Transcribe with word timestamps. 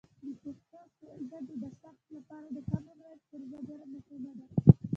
د 0.43 0.45
پښتو 0.69 1.07
ژبې 1.27 1.53
د 1.61 1.65
ثبت 1.79 2.05
لپاره 2.15 2.47
د 2.55 2.57
کامن 2.69 2.97
وایس 3.01 3.21
پروژه 3.29 3.59
ډیر 3.67 3.81
مهمه 3.93 4.31
ده. 4.39 4.45